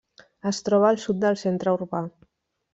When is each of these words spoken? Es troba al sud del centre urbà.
Es 0.51 0.61
troba 0.69 0.87
al 0.93 0.97
sud 1.05 1.21
del 1.27 1.39
centre 1.43 1.77
urbà. 1.81 2.05